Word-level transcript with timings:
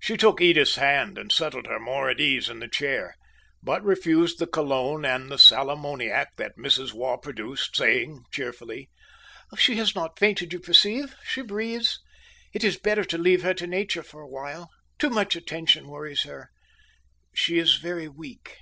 She 0.00 0.16
took 0.16 0.40
Edith's 0.40 0.74
hand, 0.74 1.16
and 1.16 1.30
settled 1.30 1.68
her 1.68 1.78
more 1.78 2.10
at 2.10 2.18
ease 2.18 2.48
in 2.48 2.58
the 2.58 2.66
chair 2.66 3.14
but 3.62 3.80
refused 3.84 4.40
the 4.40 4.46
cologne 4.48 5.04
and 5.04 5.30
the 5.30 5.38
salammoniac 5.38 6.34
that 6.34 6.56
Mrs. 6.58 6.92
Waugh 6.92 7.16
produced, 7.18 7.76
saying, 7.76 8.24
cheerfully: 8.32 8.90
"She 9.56 9.76
has 9.76 9.94
not 9.94 10.18
fainted, 10.18 10.52
you 10.52 10.58
perceive 10.58 11.14
she 11.24 11.42
breathes 11.42 12.00
it 12.52 12.64
is 12.64 12.76
better 12.76 13.04
to 13.04 13.18
leave 13.18 13.44
her 13.44 13.54
to 13.54 13.68
nature 13.68 14.02
for 14.02 14.20
a 14.20 14.28
while 14.28 14.68
too 14.98 15.10
much 15.10 15.36
attention 15.36 15.86
worries 15.86 16.22
her 16.24 16.50
she 17.32 17.60
is 17.60 17.76
very 17.76 18.08
weak." 18.08 18.58